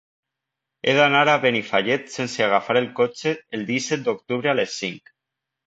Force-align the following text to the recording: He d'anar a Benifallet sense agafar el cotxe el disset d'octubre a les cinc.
He 0.87 0.95
d'anar 0.99 1.21
a 1.33 1.35
Benifallet 1.43 2.09
sense 2.15 2.43
agafar 2.47 2.77
el 2.83 2.89
cotxe 3.03 3.37
el 3.61 3.69
disset 3.71 4.11
d'octubre 4.11 4.55
a 4.55 4.59
les 4.65 4.83
cinc. 4.83 5.17